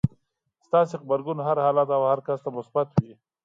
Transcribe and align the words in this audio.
ستاسې 0.65 0.93
غبرګون 1.01 1.37
هر 1.47 1.57
حالت 1.65 1.87
او 1.97 2.01
هر 2.11 2.19
کس 2.27 2.39
ته 2.45 2.49
مثبت 2.57 2.87
وي. 3.01 3.13